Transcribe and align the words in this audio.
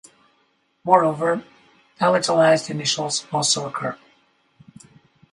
Moreover, 0.83 1.43
palatalized 1.99 2.71
initials 2.71 3.27
also 3.31 3.67
occur. 3.69 3.95